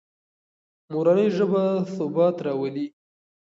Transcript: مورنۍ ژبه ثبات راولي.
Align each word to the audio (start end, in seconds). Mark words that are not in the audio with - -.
مورنۍ 0.91 1.27
ژبه 1.37 1.63
ثبات 1.95 2.37
راولي. 2.45 2.85